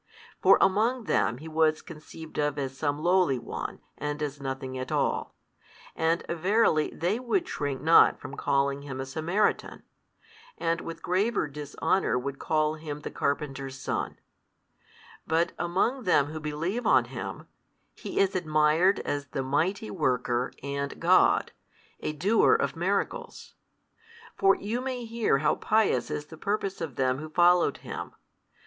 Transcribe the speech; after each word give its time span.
For 0.41 0.57
among 0.59 1.03
them 1.03 1.37
He 1.37 1.47
was 1.47 1.83
conceived 1.83 2.39
of 2.39 2.57
as 2.57 2.75
some 2.75 2.97
lowly 2.97 3.37
one 3.37 3.81
and 3.99 4.19
as 4.23 4.41
nothing 4.41 4.75
at 4.75 4.91
all; 4.91 5.35
and 5.95 6.25
verily 6.27 6.89
they 6.89 7.19
would 7.19 7.47
shrink 7.47 7.83
not 7.83 8.19
from 8.19 8.35
calling 8.35 8.81
Him 8.81 8.99
a 8.99 9.05
Samaritan, 9.05 9.83
and 10.57 10.81
with 10.81 11.03
graver 11.03 11.47
dishonour 11.47 12.17
would 12.17 12.39
call 12.39 12.73
Him 12.73 13.01
the 13.01 13.11
carpenter's 13.11 13.77
Son: 13.79 14.17
but 15.27 15.51
among 15.59 16.01
them 16.05 16.25
who 16.33 16.39
believe 16.39 16.87
on 16.87 17.05
Him, 17.05 17.45
He 17.93 18.17
is 18.17 18.35
admired 18.35 19.01
as 19.01 19.27
the 19.27 19.43
Mighty 19.43 19.91
Worker 19.91 20.51
and 20.63 20.99
God, 20.99 21.51
a 21.99 22.11
Doer 22.11 22.55
of 22.55 22.75
miracles. 22.75 23.53
For 24.35 24.55
you 24.55 24.81
may 24.81 25.05
hear 25.05 25.37
how 25.37 25.53
pious 25.53 26.09
is 26.09 26.25
the 26.25 26.37
purpose 26.37 26.81
of 26.81 26.95
them 26.95 27.19
who 27.19 27.29
followed 27.29 27.77
Him. 27.85 28.13